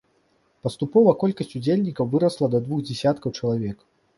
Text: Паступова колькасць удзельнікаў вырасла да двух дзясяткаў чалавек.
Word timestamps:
Паступова 0.67 1.13
колькасць 1.25 1.53
удзельнікаў 1.59 2.05
вырасла 2.15 2.51
да 2.55 2.65
двух 2.67 2.79
дзясяткаў 2.89 3.37
чалавек. 3.39 3.77